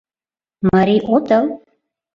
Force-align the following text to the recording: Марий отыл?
Марий 0.71 1.01
отыл? 1.15 1.45